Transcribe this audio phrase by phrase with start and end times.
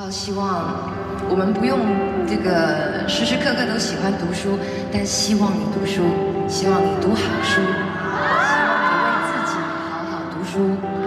[0.00, 0.94] 好希望
[1.28, 1.76] 我们不用
[2.24, 4.56] 这个时时刻刻都喜欢读书
[4.92, 6.04] 但希望你读书
[6.46, 10.97] 希望你读好书希望你为自己好好读书。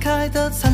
[0.00, 0.69] 开的灿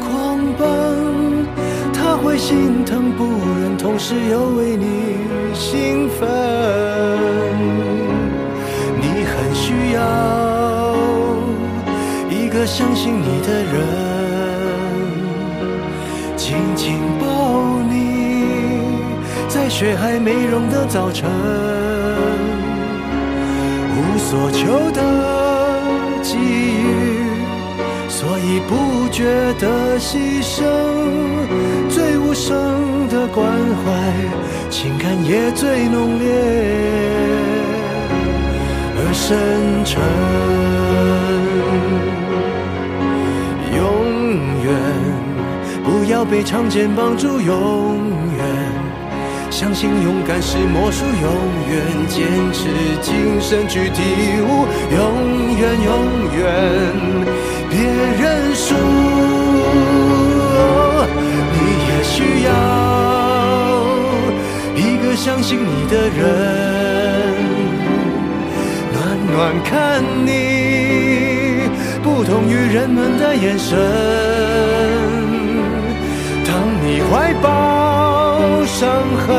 [0.00, 1.46] 狂奔，
[1.92, 3.24] 他会心疼不
[3.60, 5.18] 忍，同时又为你
[5.54, 6.28] 兴奋。
[9.00, 10.00] 你很需要
[12.30, 13.74] 一个相信你的人，
[16.36, 17.92] 紧紧抱你，
[19.48, 21.30] 在雪还没融的早晨，
[23.96, 25.02] 无所求的
[26.22, 27.09] 给予，
[28.20, 29.24] 所以不觉
[29.58, 30.60] 得牺牲，
[31.88, 34.12] 最无声的关怀，
[34.68, 36.28] 情感也最浓烈。
[38.94, 40.02] 而深沉，
[43.74, 43.80] 永
[44.64, 44.68] 远
[45.82, 47.96] 不要被常见绑住，永
[48.36, 48.44] 远。
[49.50, 51.32] 相信勇敢是魔术，永
[51.70, 52.68] 远坚持
[53.00, 54.02] 精神去体
[54.42, 55.88] 悟，永远永
[56.36, 56.44] 远。
[57.70, 57.78] 别
[58.20, 58.74] 认输。
[61.52, 61.56] 你
[61.86, 62.50] 也需要
[64.76, 66.18] 一个相信你的人。
[68.92, 68.98] 暖
[69.32, 70.28] 暖看你，
[72.02, 73.78] 不同于人们的眼神。
[76.44, 76.52] 当
[76.82, 77.48] 你怀抱
[78.66, 78.90] 伤
[79.26, 79.36] 痕，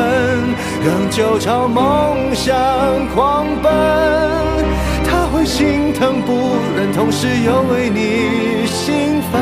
[0.82, 2.56] 仍旧朝梦想
[3.14, 3.70] 狂奔，
[5.32, 9.40] 会心疼不忍，同时又为你兴奋。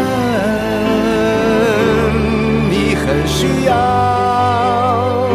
[2.70, 5.28] 你很需要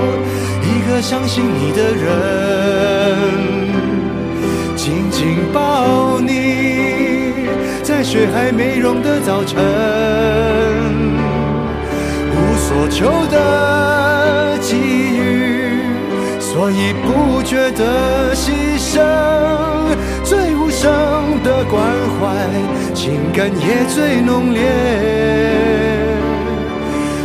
[0.64, 2.06] 一个相信你的人。
[4.78, 7.34] 紧紧抱你，
[7.84, 9.62] 在雪还没融的早晨，
[12.32, 15.82] 无所求的给予，
[16.40, 19.02] 所以不觉得牺牲。
[20.26, 20.92] 最无声
[21.44, 21.84] 的关
[22.20, 22.26] 怀，
[22.96, 24.64] 情感也最浓烈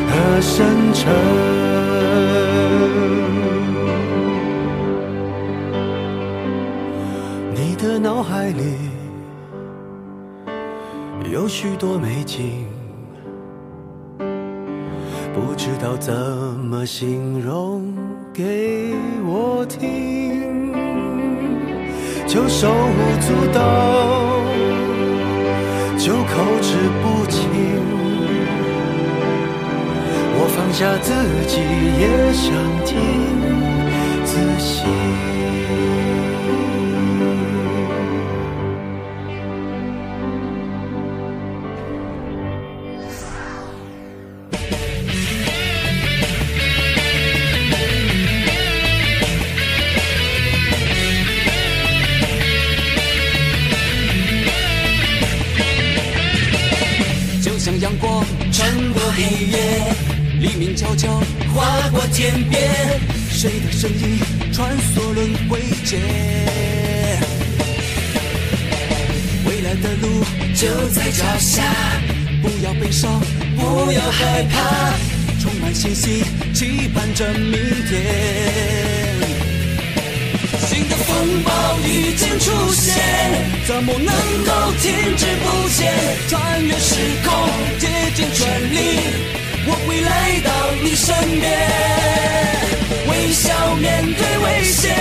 [0.06, 1.10] 和深沉。
[7.54, 8.76] 你的脑海里
[11.32, 12.66] 有许多美景，
[15.32, 17.89] 不知道怎么形容
[22.32, 23.58] 就手舞足蹈，
[25.98, 27.40] 就口齿不清。
[30.36, 31.12] 我放下自
[31.48, 31.58] 己，
[31.98, 32.54] 也想
[32.86, 32.94] 听
[34.24, 34.99] 仔细。
[59.20, 59.58] 黑夜，
[60.40, 61.20] 黎明悄悄
[61.54, 62.70] 划过天边，
[63.28, 64.18] 谁的身影
[64.50, 66.00] 穿梭轮回间？
[69.44, 70.24] 未来的路
[70.54, 71.62] 就在脚下，
[72.40, 73.20] 不要悲伤，
[73.58, 74.94] 不要害怕，
[75.38, 76.24] 充满信心，
[76.54, 77.52] 期盼着明
[77.90, 78.89] 天。
[80.80, 82.96] 新的风暴已经出现，
[83.66, 84.14] 怎么能
[84.46, 85.92] 够停滞不前？
[86.26, 87.34] 穿越时空，
[87.78, 88.98] 竭尽全力，
[89.66, 90.50] 我会来到
[90.82, 91.52] 你身边。
[93.10, 94.96] 微笑面对危险，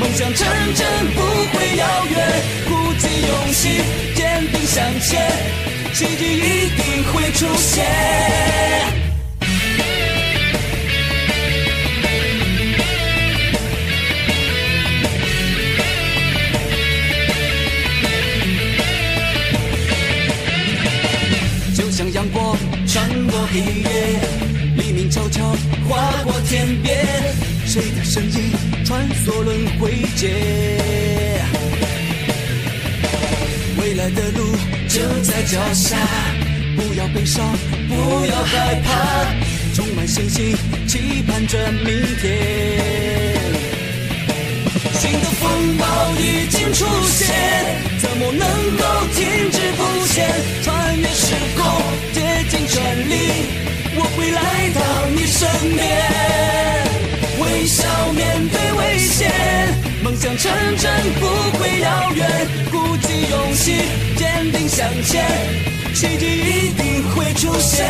[0.00, 1.20] 梦想成真不
[1.52, 2.16] 会遥远。
[2.66, 3.82] 鼓起勇气，
[4.16, 5.30] 坚定向前，
[5.92, 9.01] 奇迹一定会出现。
[23.52, 24.18] 黑夜，
[24.78, 25.44] 黎明悄悄
[25.86, 26.96] 划过天边，
[27.66, 28.50] 谁的身影
[28.82, 30.32] 穿梭轮回间？
[33.76, 34.56] 未来的路
[34.88, 35.98] 就在脚下，
[36.76, 37.46] 不要悲伤，
[37.90, 39.26] 不要害怕，
[39.74, 40.56] 充满信心，
[40.86, 41.84] 期盼着明
[42.22, 42.32] 天。
[44.94, 45.84] 新的风暴
[46.18, 50.28] 已经出现，么能够停滞不前？
[50.62, 51.60] 穿越时空。
[52.12, 53.12] 竭尽全力，
[53.96, 54.40] 我会来
[54.74, 54.80] 到
[55.14, 55.22] 你。
[55.32, 55.82] 身边，
[57.40, 59.32] 微笑面对危险，
[60.04, 61.26] 梦想成真不
[61.58, 65.26] 会遥远，鼓起勇气，坚定向前，
[65.94, 67.88] 奇迹一定会出现。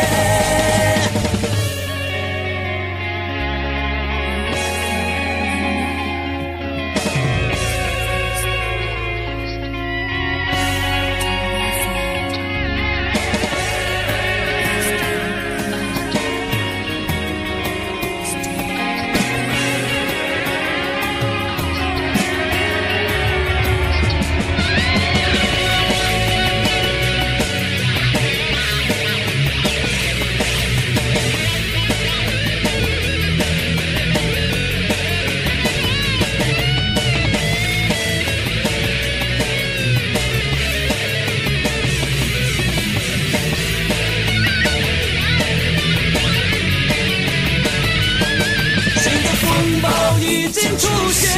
[50.53, 51.31] 经出现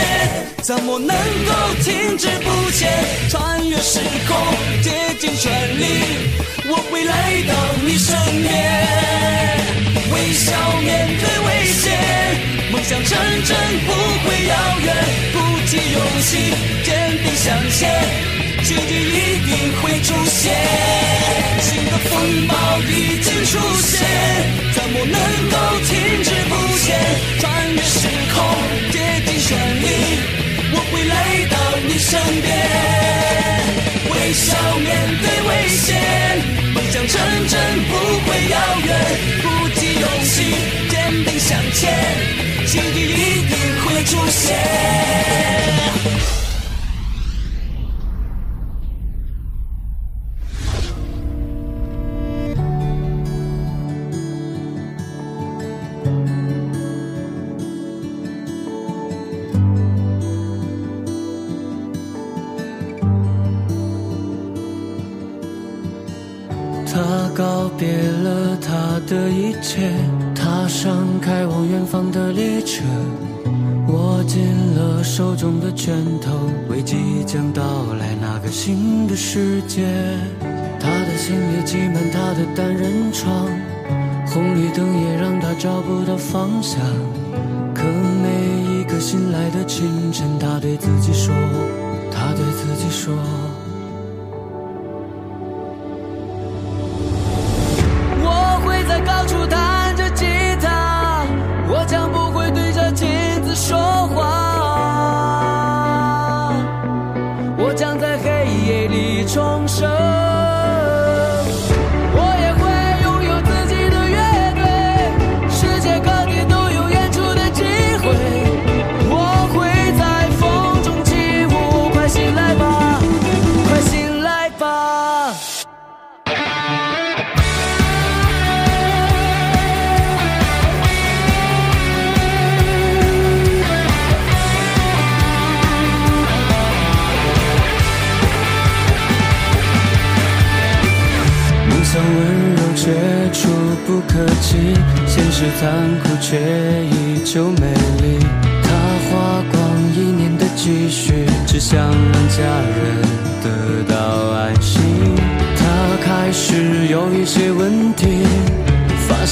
[0.62, 2.91] 怎么能够停滞不前？
[3.29, 4.38] 穿越时空，
[4.84, 5.86] 竭尽全力，
[6.67, 7.13] 我会来
[7.48, 7.55] 到
[7.86, 8.51] 你身边。
[10.12, 10.51] 微笑
[10.84, 11.48] 面对危
[11.79, 11.84] 险，
[12.74, 13.55] 梦想成真
[13.88, 13.93] 不
[14.27, 14.53] 会遥
[14.84, 14.93] 远。
[15.31, 16.51] 鼓起勇气，
[16.84, 16.91] 坚
[17.24, 17.88] 定向前，
[18.65, 19.50] 奇迹一定
[19.81, 20.51] 会出现。
[21.62, 22.53] 新的风暴
[22.84, 22.91] 已
[23.24, 23.95] 经出现，
[24.74, 25.15] 怎么能
[25.50, 25.55] 够
[25.88, 27.00] 停滞不前？
[27.39, 28.07] 穿越时
[29.46, 29.86] 空，竭尽全力。
[30.74, 31.14] 我会来
[31.50, 31.56] 到
[31.88, 32.50] 你身边，
[34.12, 34.90] 微笑面
[35.22, 35.88] 对危险，
[36.74, 37.14] 梦想成
[37.48, 37.54] 真
[37.86, 37.92] 不
[38.25, 38.90] 会遥远，
[39.42, 40.36] 鼓起勇气，
[40.90, 41.94] 坚定向前，
[42.66, 43.14] 奇迹一
[43.48, 43.54] 定
[43.86, 44.58] 会出现。
[86.75, 87.05] 方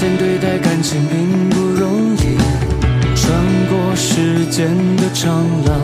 [0.03, 2.36] 面对待感情并不容易。
[3.15, 3.31] 穿
[3.69, 4.67] 过时间
[4.98, 5.31] 的长
[5.65, 5.79] 廊，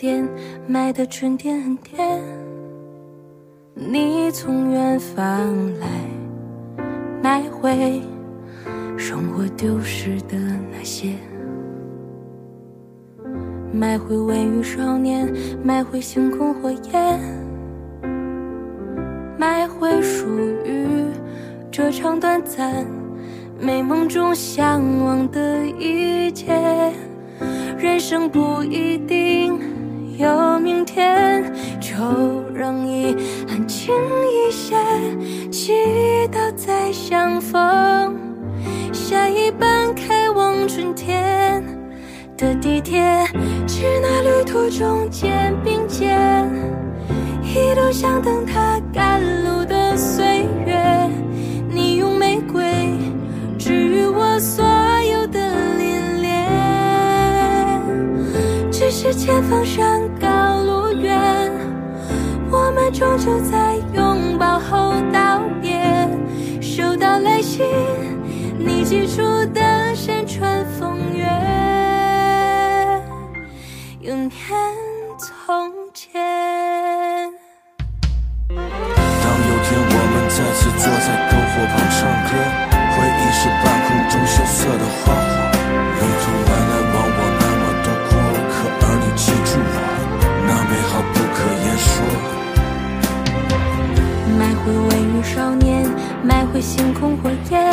[0.00, 0.26] 店
[0.66, 2.18] 卖的春天很甜，
[3.74, 5.28] 你从远方
[5.78, 5.86] 来
[7.22, 8.00] 买回
[8.96, 10.38] 生活丢失的
[10.72, 11.10] 那些，
[13.70, 15.30] 买回微雨少年，
[15.62, 17.20] 买回星空火焰，
[19.36, 20.24] 买回属
[20.64, 20.86] 于
[21.70, 22.86] 这场短暂
[23.60, 26.58] 美梦中向往的一切。
[27.78, 29.58] 人生不一定
[30.20, 31.42] 有明天，
[31.80, 31.94] 就
[32.54, 33.16] 让遗
[33.48, 33.94] 憾轻
[34.30, 34.76] 一些，
[35.50, 35.72] 祈
[36.30, 37.58] 祷再相逢。
[38.92, 41.64] 下一班开往春天
[42.36, 43.00] 的地铁，
[43.66, 46.46] 去那旅途中肩并肩，
[47.42, 50.78] 一路想等他赶路的岁月。
[51.70, 52.62] 你用玫瑰
[53.58, 54.62] 治愈我所
[59.20, 61.52] 前方山高路远，
[62.50, 65.78] 我们终究在拥抱后道别。
[66.58, 67.66] 收到来信，
[68.58, 69.20] 你寄出
[69.52, 71.26] 的山川风月，
[74.00, 74.30] 永念
[75.18, 76.18] 从前。
[78.48, 82.32] 当有天我们再次坐在篝火旁唱歌，
[82.96, 85.12] 回忆是半空中羞涩的花
[94.70, 95.84] 回微雨少年，
[96.22, 97.72] 买回星空火焰，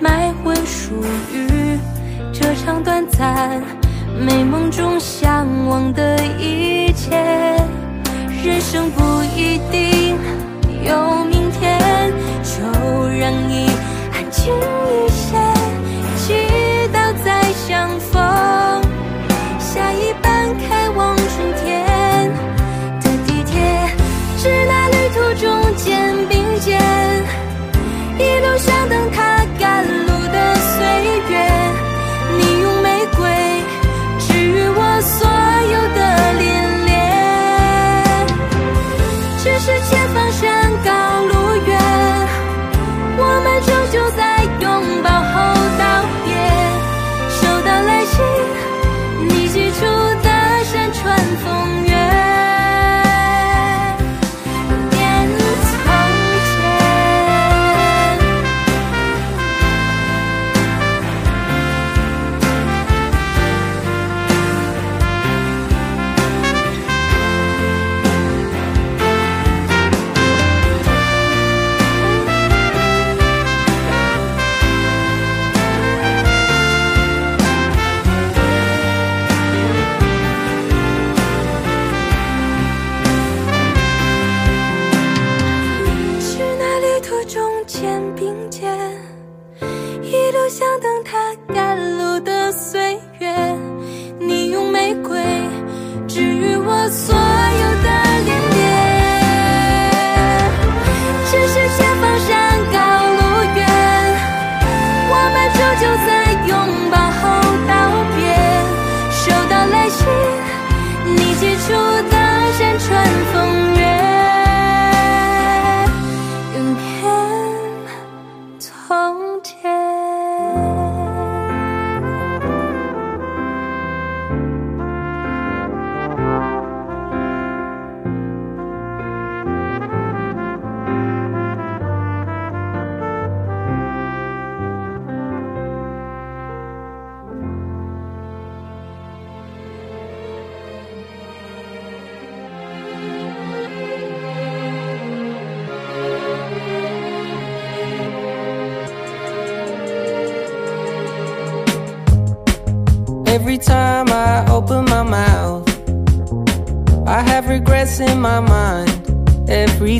[0.00, 0.94] 买回属
[1.30, 1.78] 于
[2.32, 3.62] 这场短暂
[4.18, 7.10] 美梦中向往的一切。
[8.42, 10.16] 人生不一定
[10.86, 12.10] 有明天，
[12.42, 12.62] 就
[13.08, 13.68] 让你
[14.14, 15.36] 安静一些，
[16.16, 16.32] 祈
[16.94, 18.31] 祷再相逢。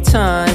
[0.03, 0.52] Time,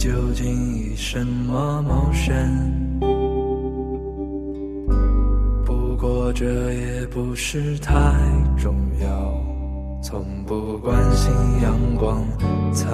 [0.00, 2.32] 究竟以什么谋生？
[5.62, 7.92] 不过这也不是太
[8.56, 9.34] 重要，
[10.02, 11.30] 从不关心
[11.62, 12.24] 阳光，
[12.72, 12.86] 草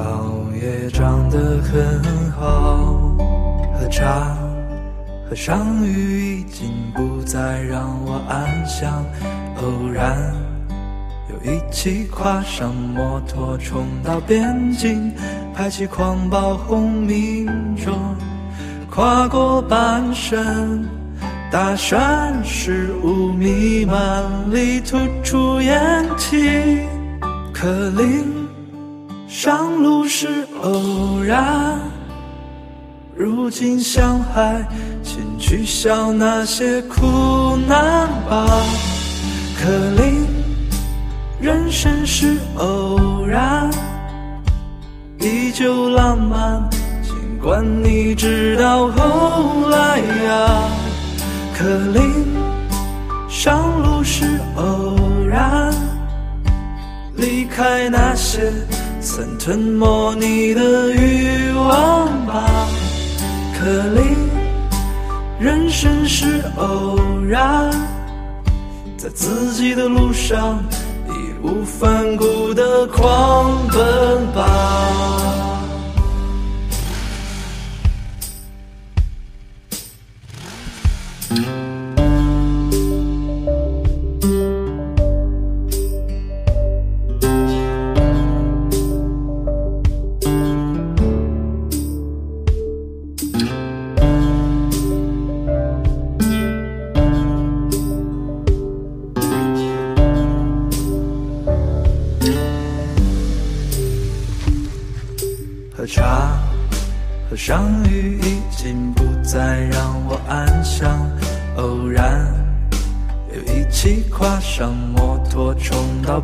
[0.61, 3.17] 也长得很好，
[3.79, 4.37] 喝茶。
[5.29, 9.05] 和上雨已经不再让我安详，
[9.63, 10.35] 偶然
[11.47, 15.13] 一起跨上摩托冲到边境，
[15.55, 17.95] 排起狂暴轰鸣中，
[18.91, 20.85] 跨过半生，
[21.49, 26.81] 大山是雾弥漫里吐出烟气，
[27.55, 28.25] 可林
[29.29, 30.27] 上路是
[30.63, 31.79] 偶然。
[33.15, 34.67] 如今想还，
[35.05, 38.45] 请取消那些苦难吧。
[39.63, 39.71] 可
[40.03, 40.27] 林
[41.39, 43.71] 人生是偶然，
[45.21, 46.67] 依旧浪漫。
[47.03, 50.63] 尽管你知道后来呀，
[51.55, 52.27] 可令
[53.29, 54.97] 上路是偶
[55.29, 55.73] 然。
[57.17, 58.53] 离开那些
[59.01, 62.67] 曾吞没你的欲望吧。
[63.59, 64.29] 可令
[65.39, 67.71] 人生是偶然，
[68.97, 70.59] 在自己的路上
[71.47, 75.56] 义无反顾的狂奔吧。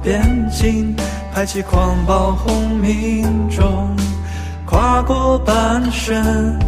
[0.02, 0.94] 边境，
[1.32, 3.94] 排起狂暴轰鸣中，
[4.66, 6.58] 跨过半山，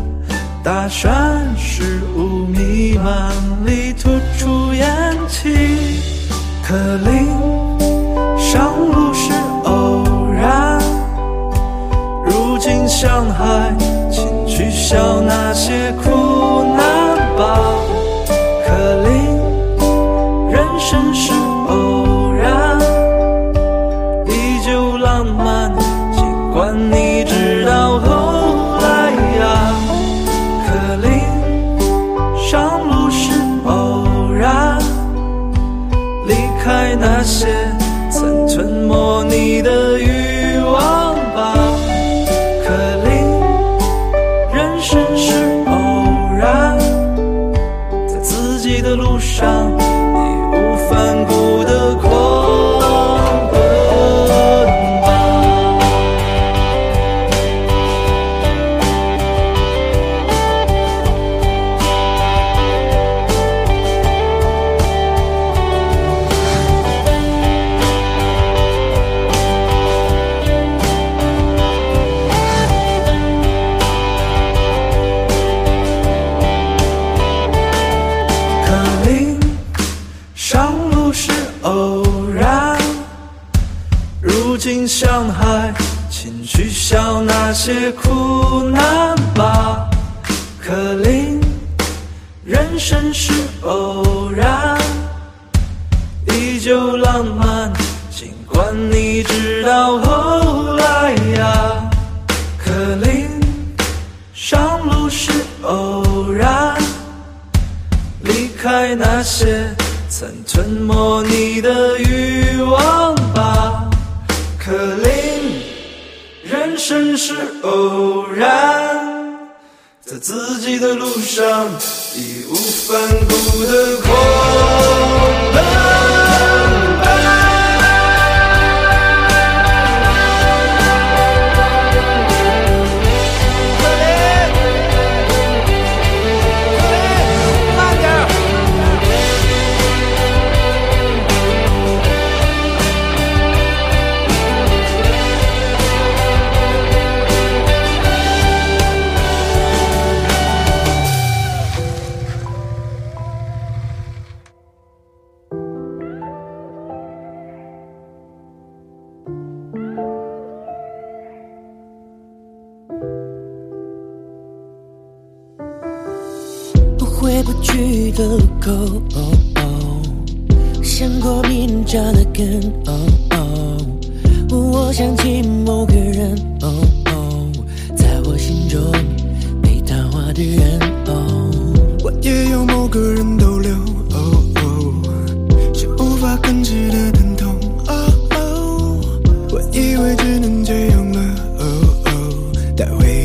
[0.62, 3.32] 大山是雾弥漫
[3.66, 4.86] 里吐出烟
[5.28, 6.00] 气，
[6.62, 7.26] 可林
[8.38, 9.32] 上路是
[9.64, 10.80] 偶然，
[12.24, 13.74] 如今向海，
[14.10, 16.23] 请取消那些苦。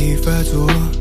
[0.10, 0.99] 你发作。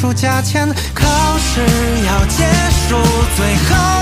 [0.00, 1.60] 出价钱考试
[2.06, 2.96] 要结束
[3.34, 3.97] 最后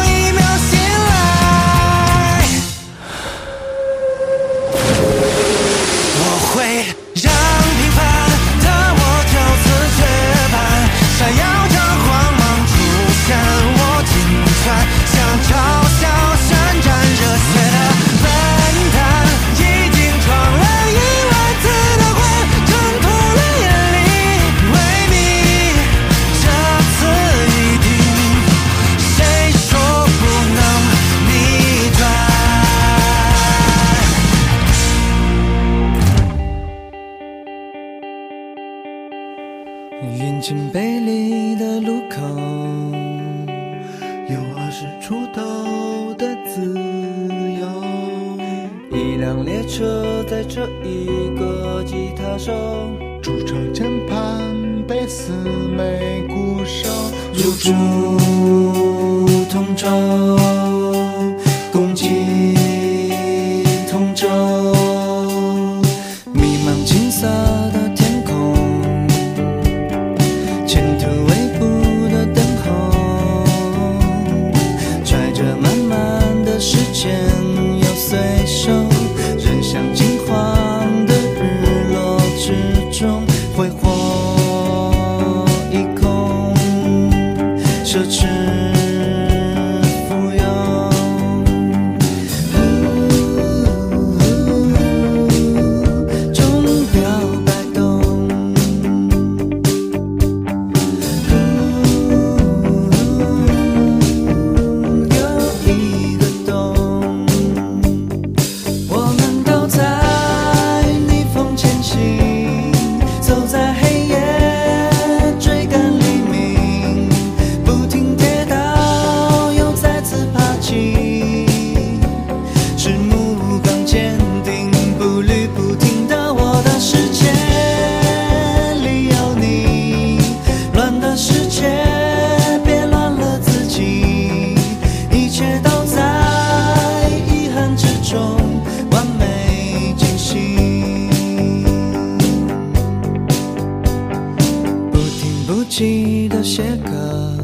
[145.56, 147.34] 不羁的写歌，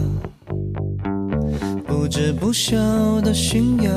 [1.86, 2.76] 不知不休
[3.22, 3.90] 的巡游，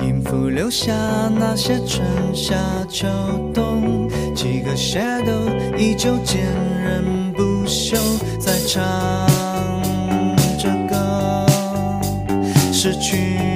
[0.00, 0.94] 音符留下
[1.38, 2.56] 那些春夏
[2.88, 3.06] 秋
[3.52, 6.46] 冬，几个 shadow 依旧坚
[6.82, 7.98] 韧不朽，
[8.40, 8.82] 在唱
[10.58, 11.46] 着歌，
[12.72, 13.51] 失去。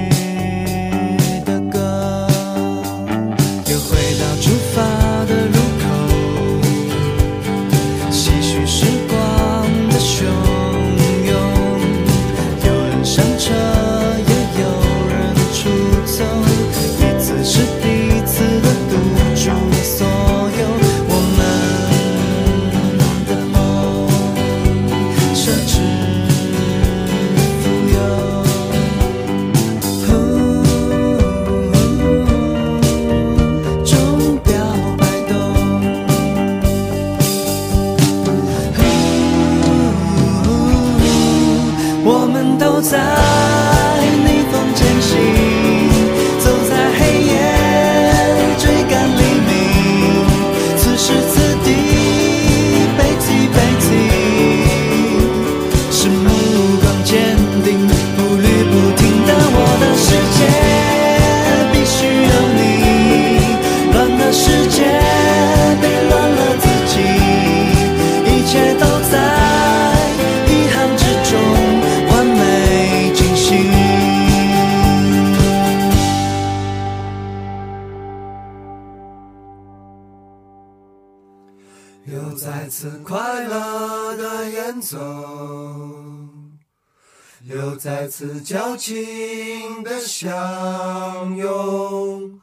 [88.17, 92.41] 次矫情的相拥。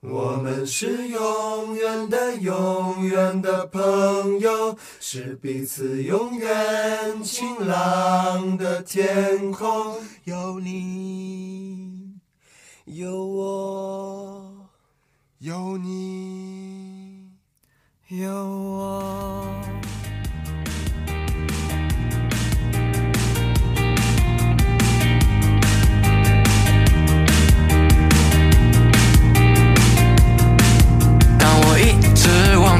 [0.00, 9.96] 我们是永远的、永远的朋友，是彼此永远晴朗的天空。
[10.24, 12.18] 有你，
[12.84, 14.68] 有我，
[15.38, 17.30] 有你。
[18.08, 19.42] 有我。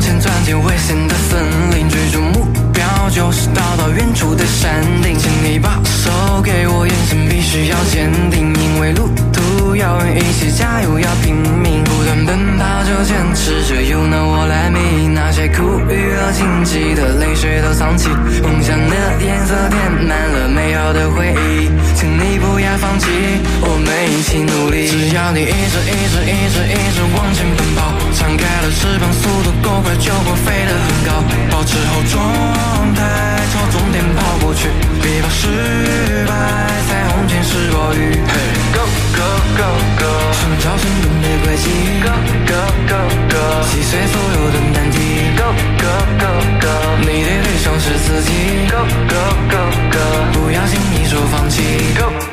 [0.05, 1.40] 前钻进危险的森
[1.70, 5.16] 林，追逐目标就是到达远处的山顶。
[5.18, 18.11] 请你把手给我，眼神必须要坚定，因为路途遥远，一起加油，要拼命，不断奔跑就坚持着，有那我来迷，那些苦与和荆棘的泪水都藏起，
[18.42, 18.94] 梦想的
[19.24, 23.09] 颜色填满了美好的回忆，请你不要放弃，
[23.64, 31.10] 我们一起努力，只要你一直一直一直一直往前奔跑，敞开了翅膀，速度够快就会飞得很高，
[31.50, 33.00] 保持好状态，
[33.52, 34.68] 朝终点跑过去，
[35.02, 35.48] 别怕失
[36.26, 36.32] 败，
[36.88, 38.22] 彩虹前是暴雨。
[38.26, 38.80] Hey go
[39.16, 39.22] go
[39.58, 39.62] go
[39.98, 41.66] go，寻找成功的轨迹。
[42.02, 42.10] Go
[42.46, 42.54] go
[42.88, 42.94] go
[43.28, 43.36] go，
[43.70, 44.96] 击碎所有的难题。
[45.36, 45.44] Go
[45.78, 45.84] go
[46.20, 46.26] go
[46.60, 46.66] go，
[47.00, 48.30] 你的对手是自己。
[48.70, 49.14] Go go
[49.50, 49.58] go
[49.90, 49.98] go，
[50.32, 51.62] 不要轻易说放弃。
[51.98, 52.23] Go go go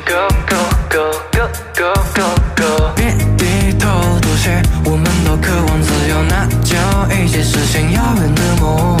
[7.32, 8.98] 一起实现遥远的梦。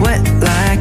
[0.00, 0.10] 未
[0.40, 0.78] 来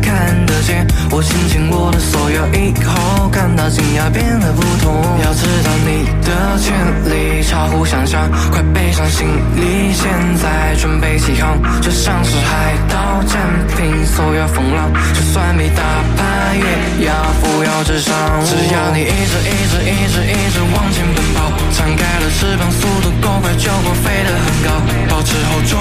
[1.11, 4.91] 我倾尽我的所有，以后感到惊讶变得不同。
[5.24, 6.74] 要知道你的潜
[7.05, 10.09] 力超乎想象，快背上行李，现
[10.41, 13.39] 在准备起航，就像是海盗占
[13.78, 15.84] 领所有风浪，就算被打
[16.18, 18.13] 败也要扶摇直上。
[18.43, 24.70] 只要你一直一直一直一直往前奔跑，敞开了翅膀，速度够快就会飞得很高，
[25.09, 25.80] 保持好状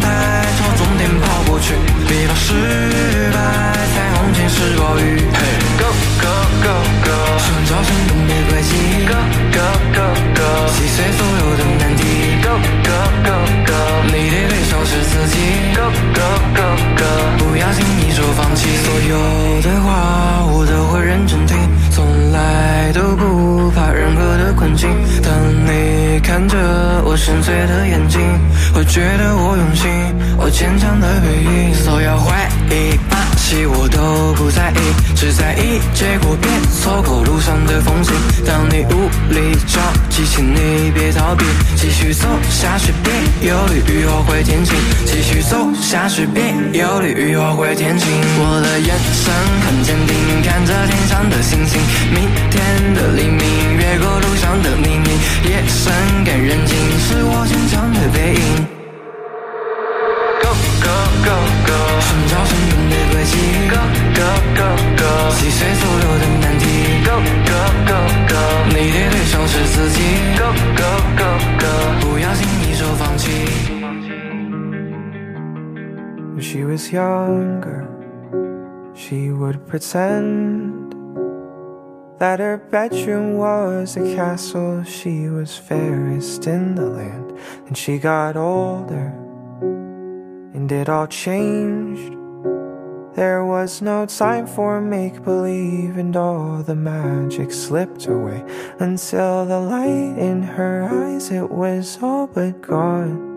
[0.00, 1.74] 态，朝终点跑过去，
[2.06, 2.52] 别怕失
[3.32, 3.40] 败，
[4.22, 5.18] 彩虹前是暴雨。
[5.78, 5.86] Go
[6.22, 6.30] go
[6.62, 6.70] go
[7.02, 8.70] go，寻找成功的轨迹。
[9.08, 9.14] Go
[9.50, 9.58] go
[9.92, 10.02] go
[10.36, 10.42] go，
[10.72, 12.02] 击碎所有的难题。
[12.40, 12.50] Go
[12.84, 12.92] go
[13.24, 13.32] go
[13.66, 13.72] go，
[14.06, 15.36] 你的对手是自己。
[15.74, 15.82] Go
[16.14, 16.22] go
[16.54, 16.62] go
[16.96, 17.04] go，
[17.38, 18.68] 不要轻易说放弃。
[18.84, 21.56] 所有的话我都会认真听，
[21.90, 24.88] 从来都不怕任何的困境。
[25.22, 25.32] 当
[25.66, 26.56] 你看着
[27.04, 28.20] 我深邃的眼睛，
[28.72, 29.90] 会觉得我用心，
[30.38, 31.74] 我坚强的背影。
[31.74, 32.32] 所有回
[32.70, 32.96] 忆、
[33.42, 38.14] 把戏我都不在意，只在意结果，别错过路上的风景。
[38.46, 43.12] 当你无力着急，请你别逃避，继续走下去，别
[43.48, 44.76] 忧虑，雨后会天晴。
[45.04, 48.06] 继续走下去，别忧虑，雨后会天晴。
[48.38, 49.34] 我的眼神
[49.66, 50.14] 很坚定，
[50.46, 51.80] 看着天上的星星，
[52.14, 53.42] 明天的黎明，
[53.76, 55.92] 越过路上的泥泞，夜深
[56.24, 56.76] 更人静，
[57.08, 58.81] 是我坚强的背影。
[61.21, 61.37] Go go go
[61.67, 63.33] go，寻找成功的轨迹。
[63.69, 63.77] Go
[64.17, 64.65] go go
[64.97, 65.05] go，
[65.37, 66.65] 击碎所有的难题。
[67.05, 67.97] Go go go
[68.27, 68.33] go，
[68.69, 69.99] 你的对手是自己。
[70.37, 71.29] Go go go
[71.59, 71.65] go，
[72.01, 73.25] 不要轻易说放弃。
[76.35, 77.85] When she was younger,
[78.95, 80.95] she would pretend
[82.19, 84.83] that her bedroom was a castle.
[84.83, 87.33] She was fairest in the land.
[87.67, 89.13] And she got older,
[90.54, 92.16] and it all changed.
[93.14, 98.42] There was no time for make believe, and all the magic slipped away
[98.78, 103.32] until the light in her eyes, it was all but gone.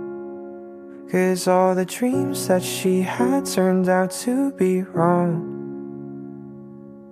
[1.11, 5.51] Cause all the dreams that she had turned out to be wrong.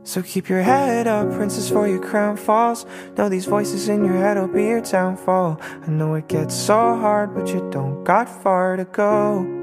[0.06, 2.86] So keep your head up, princess, for your crown falls.
[3.18, 5.62] Know these voices in your head will be your downfall.
[5.62, 9.63] I know it gets so hard, but you don't got far to go.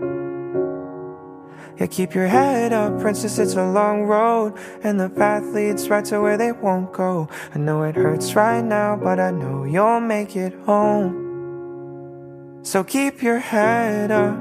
[1.81, 4.53] Yeah, keep your head up, princess, it's a long road,
[4.83, 7.26] and the path leads right to where they won't go.
[7.55, 12.61] I know it hurts right now, but I know you'll make it home.
[12.62, 14.39] So keep your head up.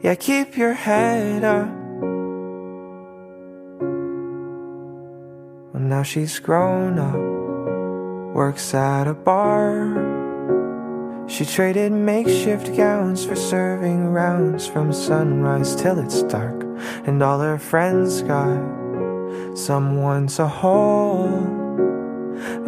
[0.00, 1.68] Yeah, keep your head up.
[5.72, 7.16] Well, now she's grown up,
[8.32, 10.09] works at a bar.
[11.30, 16.64] She traded makeshift gowns for serving rounds from sunrise till it's dark.
[17.06, 18.58] And all her friends got
[19.56, 21.60] someone to hold.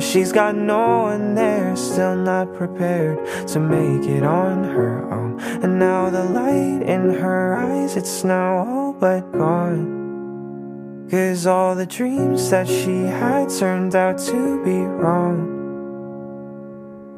[0.00, 5.40] She's got no one there, still not prepared to make it on her own.
[5.40, 11.08] And now the light in her eyes, it's now all but gone.
[11.10, 15.51] Cause all the dreams that she had turned out to be wrong.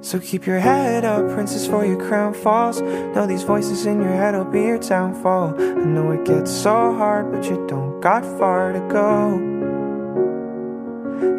[0.05, 2.83] So keep your head up, princess, for your crown falls.
[2.83, 5.55] Know these voices in your head will be your downfall.
[5.59, 9.41] I know it gets so hard, but you don't got far to go.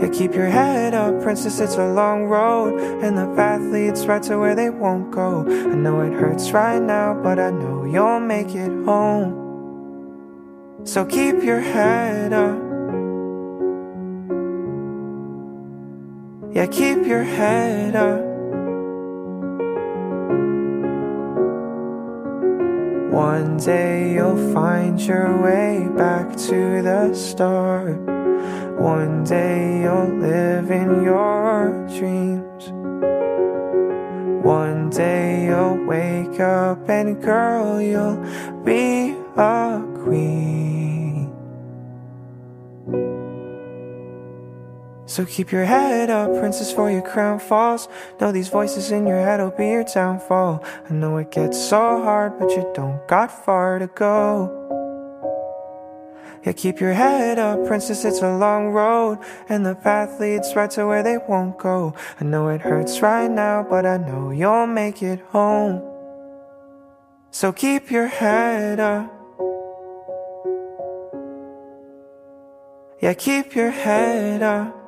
[0.02, 4.24] Yeah, keep your head up, princess, it's a long road, and the path leads right
[4.24, 5.46] to where they won't go.
[5.48, 10.82] I know it hurts right now, but I know you'll make it home.
[10.86, 12.58] So keep your head up.
[16.52, 18.35] Yeah, keep your head up.
[23.16, 27.98] One day you'll find your way back to the start.
[28.78, 32.66] One day you'll live in your dreams.
[34.44, 38.18] One day you'll wake up and girl, you'll
[38.66, 40.85] be a queen.
[45.16, 47.88] So keep your head up, princess, for your crown falls.
[48.20, 50.62] Know these voices in your head will be your downfall.
[50.90, 54.52] I know it gets so hard, but you don't got far to go.
[56.44, 60.70] Yeah, keep your head up, princess, it's a long road, and the path leads right
[60.72, 61.94] to where they won't go.
[62.20, 65.82] I know it hurts right now, but I know you'll make it home.
[67.32, 69.10] So keep your head up.
[73.00, 74.82] Yeah, keep your head up.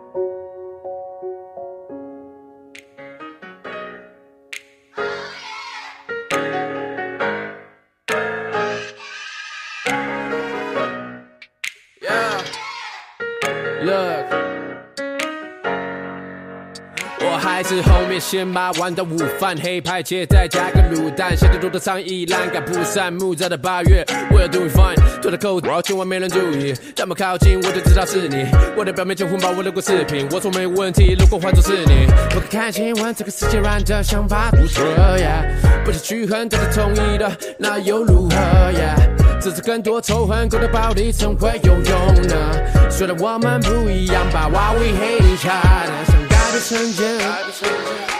[17.68, 28.46] 我还是后面先把玩到午饭，黑派切再加个卤蛋，夏天多的苍蝇栏杆不散，木栅的八月，We're doing fine，脱了口罩千万没人注意，这么靠近我就知道是你，
[28.78, 34.86] 我的表面结婚把我录过视频，我说没问题，如果换作是你，不可看新闻，这个世界乱的想法不错
[35.18, 35.44] 呀，
[35.84, 38.36] 不是去恨，这是同意的，那又如何
[38.80, 38.96] 呀？
[39.42, 42.90] 只是更多仇恨，更多暴力怎会有用呢？
[42.90, 46.27] 虽然我们不一样，But why we hate each other？
[46.48, 47.18] 想改变成见，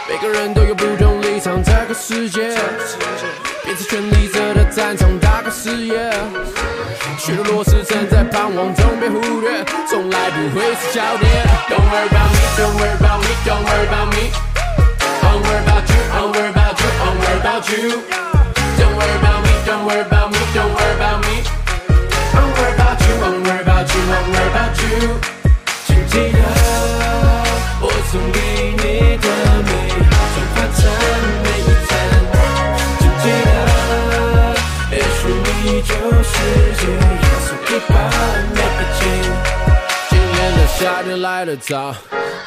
[0.08, 2.50] 每个人都有不同立场，这个世界，
[3.64, 6.12] 彼此权力者的战场，打个视野。
[7.18, 11.44] 许多弱势正在盼望中被忽略，从来不会是焦点。
[11.68, 14.30] Don't worry about me, don't worry about me, don't worry about me.
[15.22, 18.02] Don't worry about you, don't worry about you, don't worry about you.
[18.78, 21.42] Don't worry about me, don't worry about me, don't worry about me.
[22.34, 25.37] Don't worry about you, don't worry about you, don't worry about you.
[40.78, 41.92] 夏天来得早，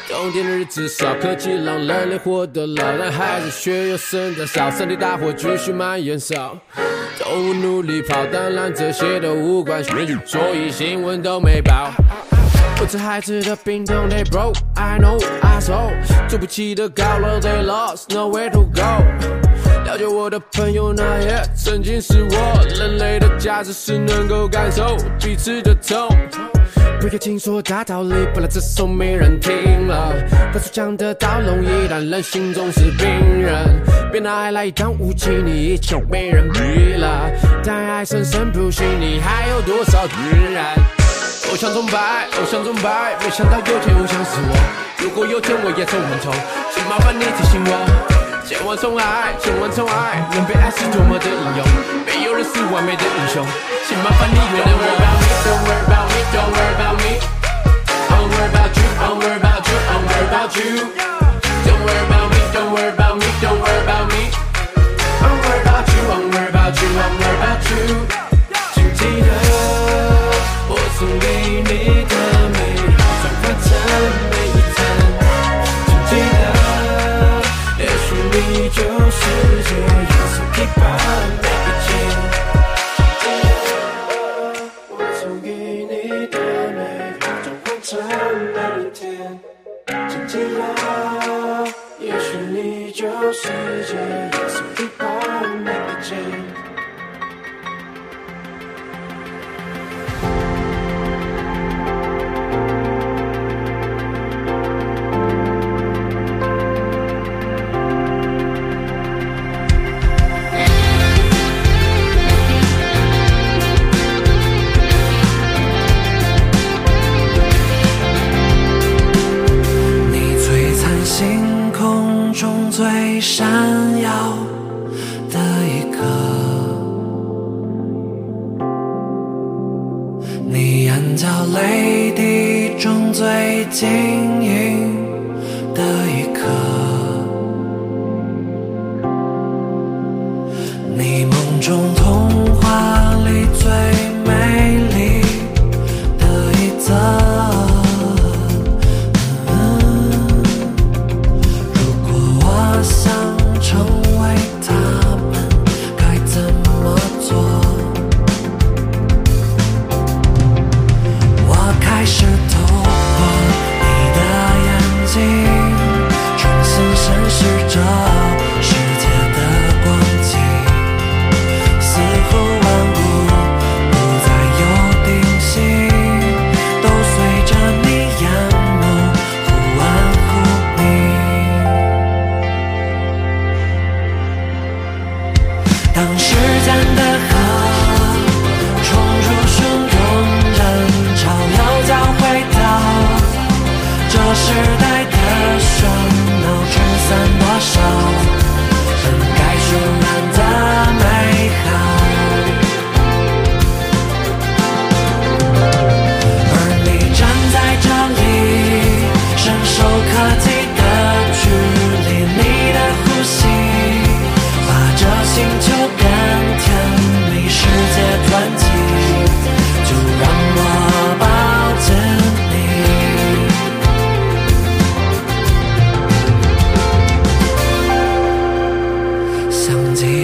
[0.08, 6.58] 冬天的日子少，科技让人类活得老，男孩子血又生长少，森林大火继续蔓延烧。
[7.18, 11.92] 动物努力跑，当然这些都无关，所以新闻都没报。
[12.82, 14.58] 不知孩子的病痛，They broke。
[14.74, 15.92] I know I saw，
[16.28, 19.04] 住不起的高楼，They lost，nowhere to go。
[19.84, 22.66] 了解我的朋友，那也曾经是我。
[22.76, 26.08] 人类的价值是能够感受彼此的痛。
[27.00, 30.12] 不要听说大道理，不然这首没人听了。
[30.52, 33.80] 他说讲的道容易，但人心总是冰冷。
[34.10, 37.30] 别拿爱来当武器，你就没人比了。
[37.62, 40.14] 但爱生生不息，你还有多少自
[40.52, 40.74] 然？
[41.52, 44.56] 偶像崇拜，偶像崇拜，没想到有天偶像是我。
[44.96, 46.32] 如果有天我也走很痛，
[46.72, 47.76] 请麻烦你提醒我。
[48.40, 51.60] 千万宠爱，千万宠爱，能被爱是多么的英勇。
[52.08, 53.44] 没有人是完美的英雄，
[53.86, 54.96] 请麻烦你原谅我。
[55.44, 57.20] Don't worry about me, don't worry about me, don't worry about me.
[58.08, 60.88] Don't worry about you, don't worry about you, don't worry about you.
[61.68, 62.96] Don't worry about me, don't worry about me, don't worry about me.
[62.96, 63.01] Don't worry about you, don't worry about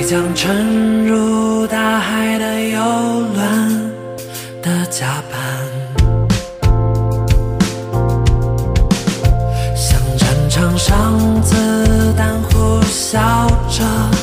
[0.09, 3.93] 将沉入大海的游轮
[4.63, 5.39] 的甲板，
[9.77, 11.55] 像战场上子
[12.17, 13.19] 弹呼啸
[13.69, 14.18] 着。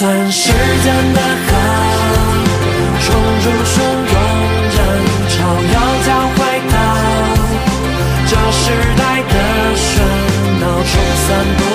[0.00, 1.48] 算时间的河
[3.00, 3.06] 冲
[3.42, 4.16] 出汹涌
[4.74, 4.80] 人
[5.28, 5.36] 潮
[5.74, 5.76] 要
[6.06, 6.38] 将会
[6.70, 6.74] 到
[8.26, 8.64] 这时
[8.96, 9.34] 代的
[9.76, 9.84] 喧
[10.58, 10.92] 闹冲
[11.28, 11.28] 散
[11.58, 11.69] 不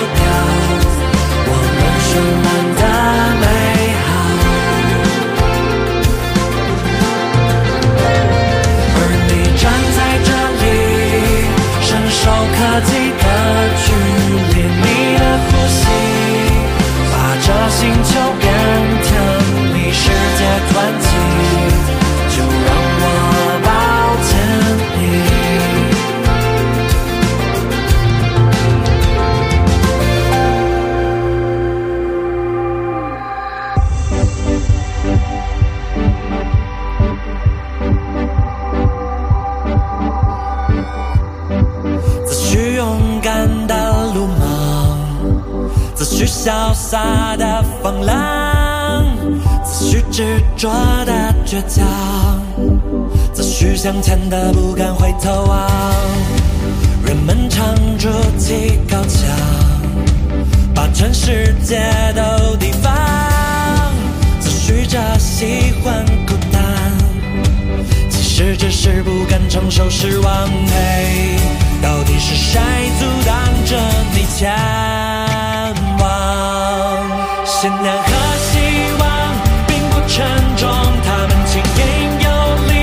[46.46, 49.04] 潇洒的放浪，
[49.64, 50.70] 自诩执着
[51.04, 51.84] 的倔强，
[53.34, 55.68] 自诩向前的不敢回头望。
[57.04, 59.28] 人们常筑起高墙，
[60.76, 61.82] 把全世界
[62.14, 62.94] 都提防，
[64.40, 66.62] 自诩着喜欢孤单，
[68.12, 70.48] 其实只是不敢承受失望。
[70.48, 71.40] 嘿，
[71.82, 72.62] 到底是谁
[73.00, 73.36] 阻挡
[73.66, 73.76] 着
[74.14, 74.54] 你前
[77.56, 77.62] 往？
[77.62, 78.54] 信念和希
[79.00, 79.04] 望
[79.68, 80.26] 并不沉
[80.58, 80.70] 重，
[81.04, 81.84] 他们轻盈
[82.20, 82.28] 有
[82.68, 82.74] 力，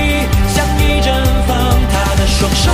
[0.49, 1.13] 像一阵
[1.47, 1.51] 风。
[1.91, 2.71] 他的双手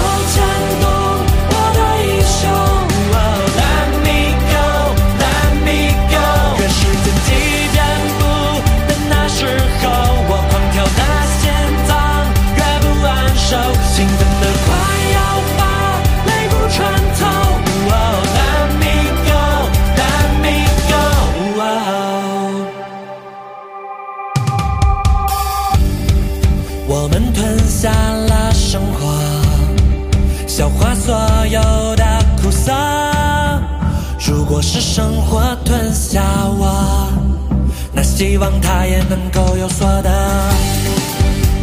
[38.19, 40.09] 希望他也能够有所得，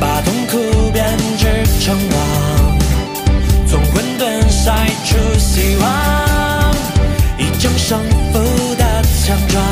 [0.01, 1.45] 把痛苦编织
[1.85, 2.79] 成网，
[3.69, 6.75] 从混沌筛出希望，
[7.37, 8.01] 一种胜
[8.33, 9.63] 负的强壮。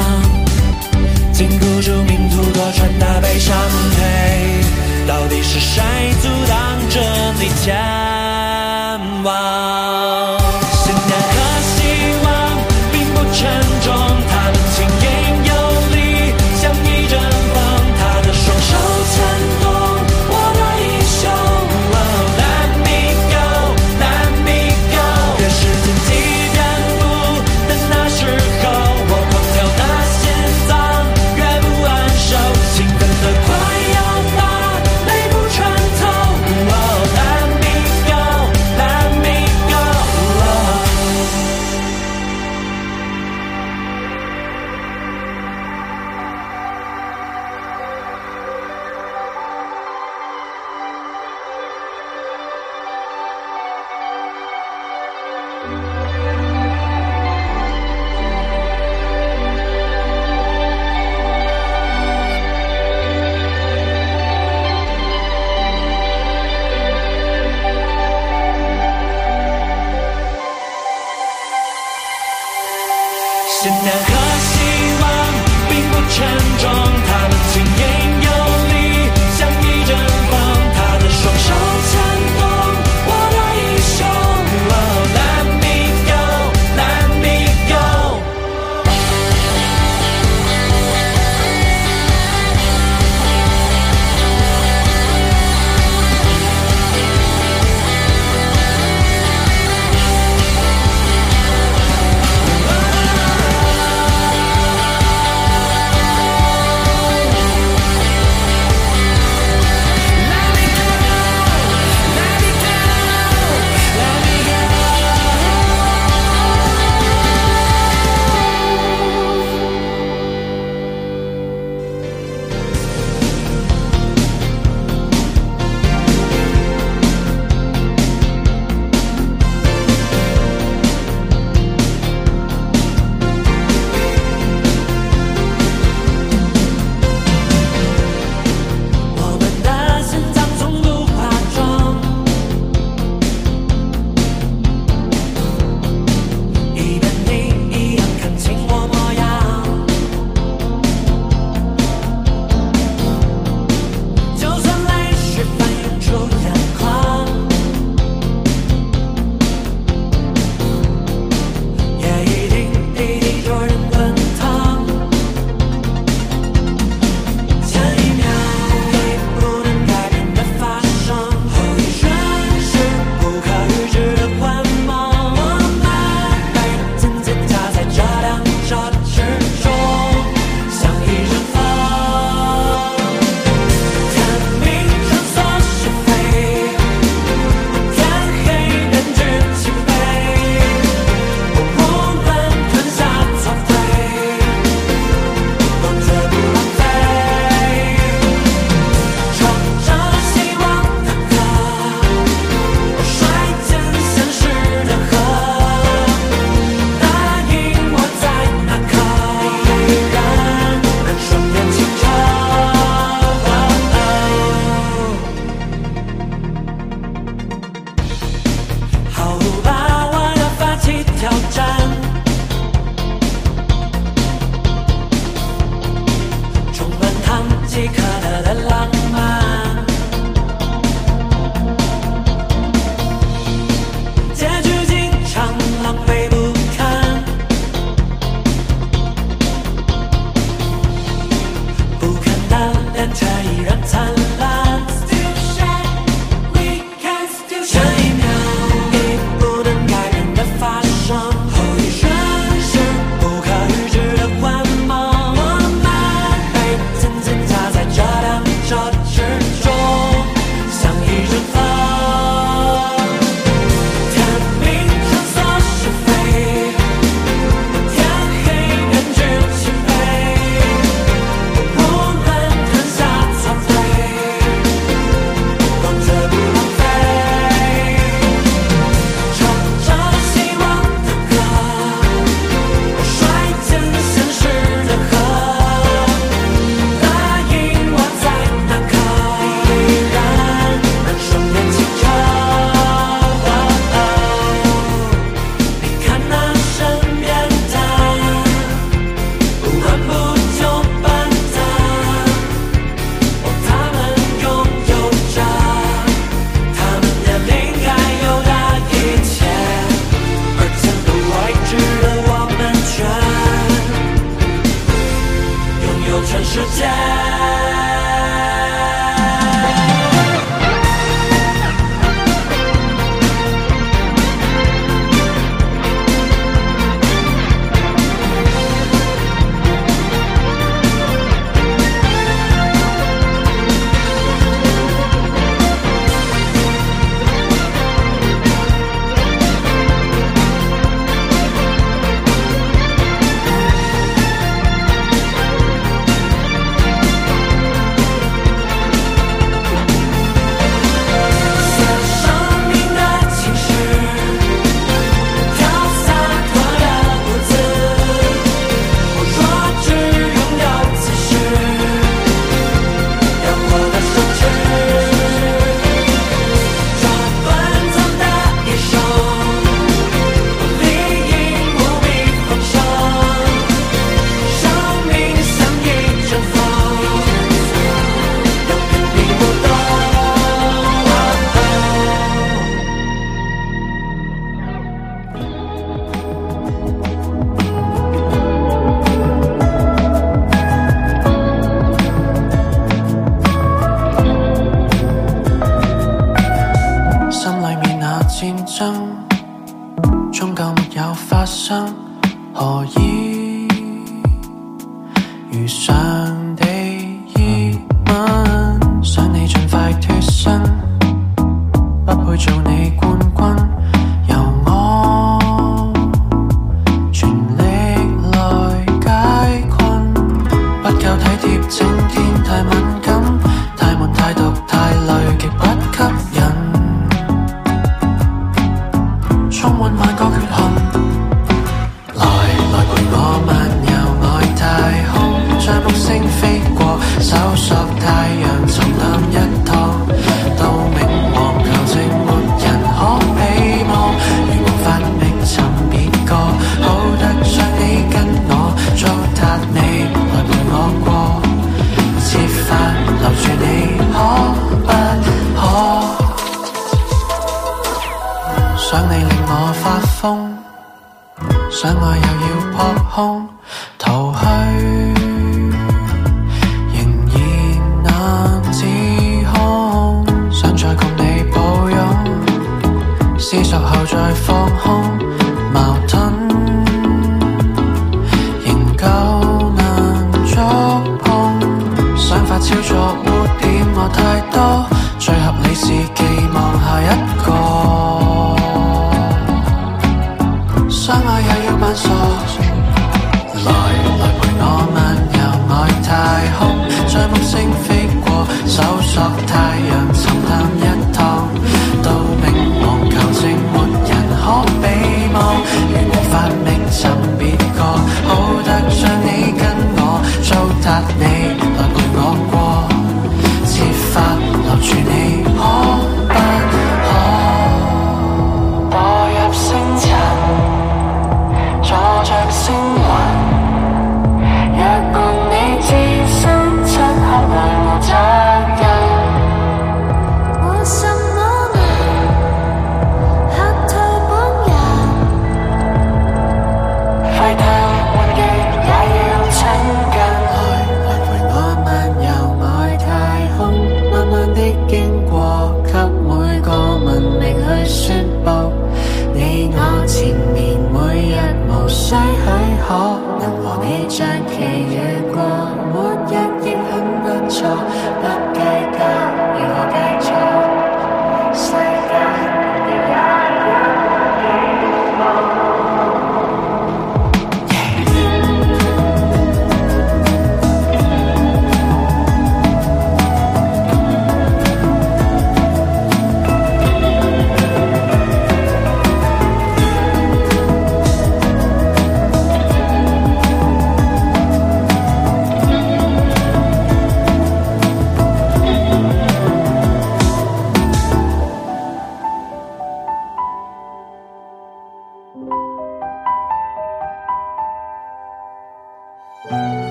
[1.33, 3.57] 禁锢住命途多舛的悲伤。
[3.97, 4.61] 嘿，
[5.09, 5.83] 到底是谁
[6.21, 7.01] 阻挡着
[7.41, 8.14] 你前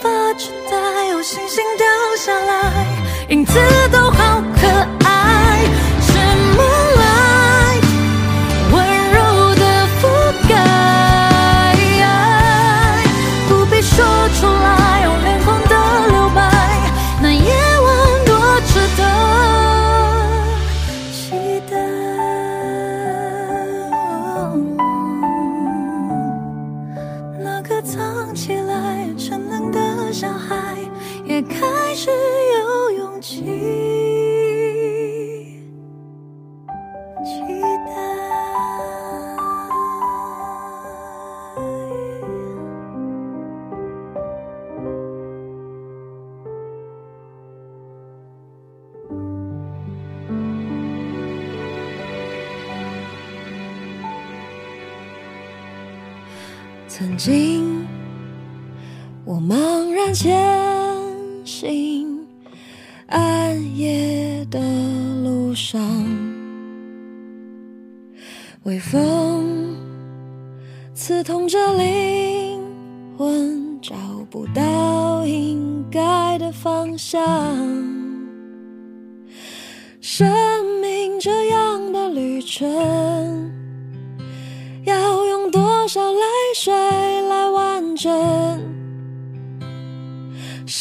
[0.00, 2.86] 发着呆，有星星掉下来，
[3.28, 3.58] 影子
[3.90, 4.66] 都好可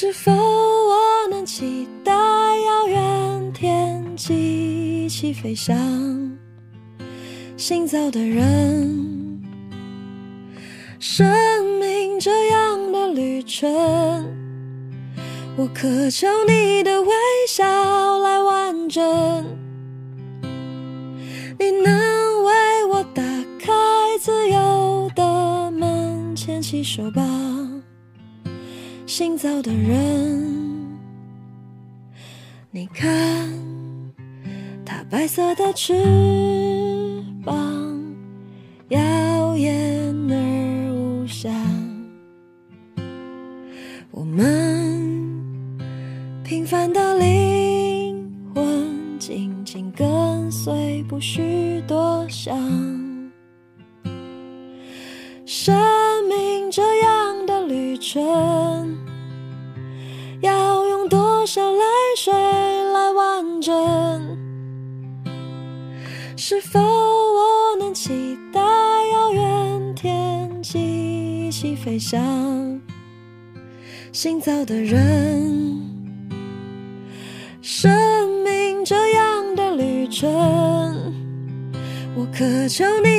[0.05, 5.73] 是否我能期待遥远天际一起飞翔？
[7.55, 9.41] 行走的人，
[10.99, 11.25] 生
[11.79, 13.73] 命这样的旅程，
[15.55, 17.07] 我渴求你的微
[17.47, 17.63] 笑
[18.19, 19.01] 来完整。
[21.57, 23.23] 你能为我打
[23.57, 23.71] 开
[24.19, 27.23] 自由的门，牵起手吧，
[29.15, 30.41] 行走的人。
[32.71, 33.47] 你看，
[34.83, 35.93] 它白色的翅
[37.45, 37.55] 膀，
[38.87, 41.51] 耀眼而无瑕。
[44.09, 44.99] 我们
[46.43, 52.57] 平凡的灵魂，紧紧跟随，不需多想。
[55.45, 55.71] 生
[56.27, 58.97] 命这样的旅程，
[60.43, 61.79] 要用多少泪
[62.17, 64.37] 水来完整？
[66.35, 72.21] 是否我能期待遥远天际一起飞翔？
[74.11, 75.81] 行走的人，
[77.61, 77.89] 生
[78.43, 80.29] 命这样的旅程，
[82.17, 83.12] 我渴求你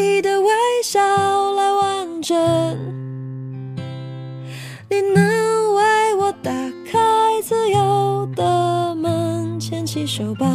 [10.17, 10.47] 手吧，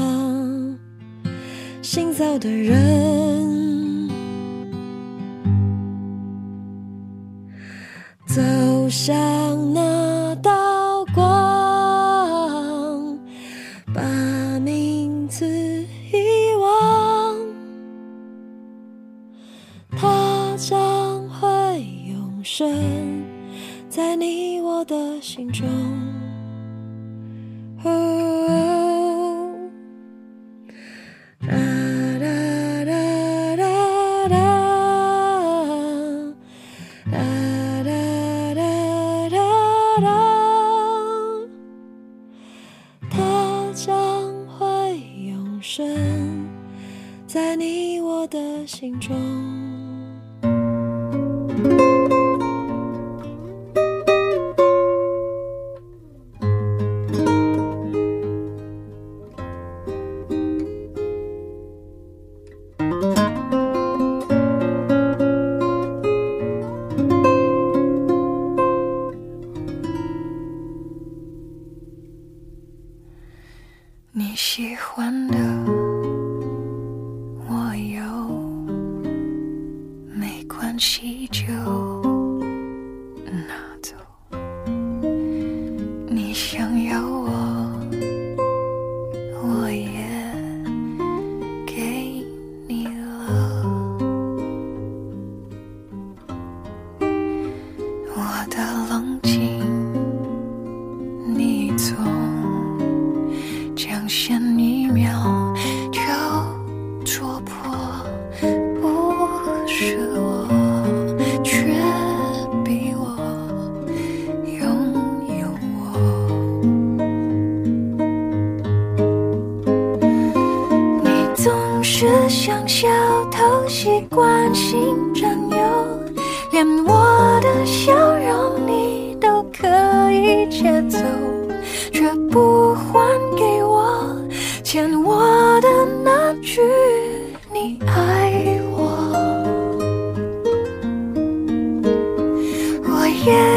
[1.82, 4.08] 行走的人。
[8.26, 8.42] 走
[8.88, 9.14] 向
[9.74, 11.28] 那道光，
[13.94, 14.02] 把
[14.62, 17.36] 名字遗忘，
[19.92, 22.66] 它将会永生
[23.90, 25.68] 在你我的心中。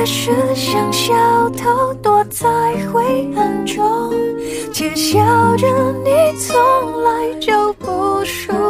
[0.05, 1.15] 是像小
[1.51, 2.49] 偷躲在
[2.93, 4.13] 黑暗中
[4.73, 5.67] 窃笑着
[6.05, 8.62] 你从来就不说。